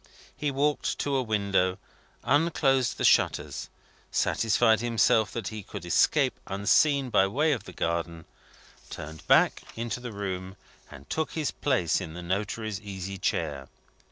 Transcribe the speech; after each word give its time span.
He 0.35 0.49
walked 0.49 0.97
to 0.97 1.15
a 1.15 1.21
window, 1.21 1.77
unclosed 2.23 2.97
the 2.97 3.03
shutters, 3.03 3.69
satisfied 4.09 4.79
himself 4.79 5.29
that 5.33 5.49
he 5.49 5.61
could 5.61 5.85
escape 5.85 6.39
unseen 6.47 7.11
by 7.11 7.27
way 7.27 7.51
of 7.51 7.65
the 7.65 7.71
garden, 7.71 8.25
turned 8.89 9.27
back 9.27 9.61
into 9.75 9.99
the 9.99 10.11
room, 10.11 10.55
and 10.89 11.07
took 11.07 11.33
his 11.33 11.51
place 11.51 12.01
in 12.01 12.15
the 12.15 12.23
notary's 12.23 12.81
easy 12.81 13.19
chair. 13.19 13.67